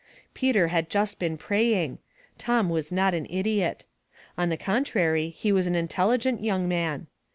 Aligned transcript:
Peter 0.33 0.69
had 0.69 0.89
just 0.89 1.19
been 1.19 1.37
praying. 1.37 1.99
Tom 2.39 2.69
was 2.71 2.91
not 2.91 3.13
an 3.13 3.27
idiot. 3.29 3.85
On 4.35 4.49
the 4.49 4.57
contrary, 4.57 5.29
he 5.29 5.51
was 5.51 5.67
an 5.67 5.75
intelligent 5.75 6.43
young 6.43 6.67
man. 6.67 7.05